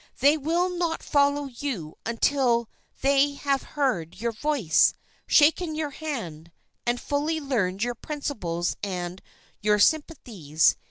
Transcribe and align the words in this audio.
They 0.19 0.35
will 0.35 0.71
not 0.71 1.03
follow 1.03 1.45
you 1.45 1.93
until 2.07 2.67
they 3.03 3.33
have 3.33 3.61
heard 3.77 4.19
your 4.19 4.31
voice, 4.31 4.93
shaken 5.27 5.75
your 5.75 5.91
hand, 5.91 6.51
and 6.87 6.99
fully 6.99 7.39
learned 7.39 7.83
your 7.83 7.93
principles 7.93 8.75
and 8.81 9.21
your 9.61 9.77
sympathies. 9.77 10.75